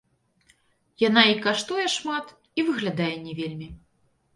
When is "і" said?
1.33-1.37, 2.59-2.67